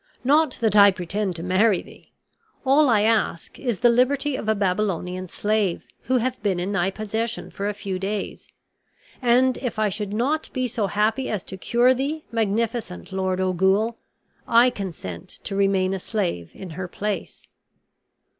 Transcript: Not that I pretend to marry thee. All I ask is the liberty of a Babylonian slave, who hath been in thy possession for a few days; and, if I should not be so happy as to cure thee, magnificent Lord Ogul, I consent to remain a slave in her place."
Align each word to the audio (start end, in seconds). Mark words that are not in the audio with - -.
Not 0.23 0.57
that 0.61 0.75
I 0.75 0.89
pretend 0.89 1.35
to 1.35 1.43
marry 1.43 1.83
thee. 1.83 2.11
All 2.65 2.89
I 2.89 3.01
ask 3.03 3.59
is 3.59 3.81
the 3.81 3.89
liberty 3.89 4.35
of 4.35 4.49
a 4.49 4.55
Babylonian 4.55 5.27
slave, 5.27 5.85
who 6.05 6.17
hath 6.17 6.41
been 6.41 6.59
in 6.59 6.71
thy 6.71 6.89
possession 6.89 7.51
for 7.51 7.67
a 7.67 7.75
few 7.75 7.99
days; 7.99 8.47
and, 9.21 9.59
if 9.59 9.77
I 9.77 9.89
should 9.89 10.11
not 10.11 10.49
be 10.53 10.67
so 10.67 10.87
happy 10.87 11.29
as 11.29 11.43
to 11.43 11.55
cure 11.55 11.93
thee, 11.93 12.25
magnificent 12.31 13.11
Lord 13.11 13.39
Ogul, 13.39 13.99
I 14.47 14.71
consent 14.71 15.29
to 15.43 15.55
remain 15.55 15.93
a 15.93 15.99
slave 15.99 16.49
in 16.55 16.71
her 16.71 16.87
place." 16.87 17.45